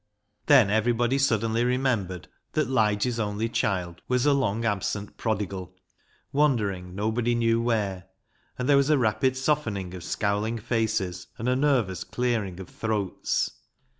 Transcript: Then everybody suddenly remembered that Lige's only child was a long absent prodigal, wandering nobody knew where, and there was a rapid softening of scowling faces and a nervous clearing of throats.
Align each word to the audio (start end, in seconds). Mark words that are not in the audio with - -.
Then 0.47 0.71
everybody 0.71 1.19
suddenly 1.19 1.63
remembered 1.63 2.27
that 2.53 2.67
Lige's 2.71 3.19
only 3.19 3.47
child 3.47 4.01
was 4.07 4.25
a 4.25 4.33
long 4.33 4.65
absent 4.65 5.15
prodigal, 5.15 5.75
wandering 6.33 6.95
nobody 6.95 7.35
knew 7.35 7.61
where, 7.61 8.05
and 8.57 8.67
there 8.67 8.77
was 8.77 8.89
a 8.89 8.97
rapid 8.97 9.37
softening 9.37 9.93
of 9.93 10.03
scowling 10.03 10.57
faces 10.57 11.27
and 11.37 11.47
a 11.47 11.55
nervous 11.55 12.03
clearing 12.03 12.59
of 12.59 12.67
throats. 12.67 13.51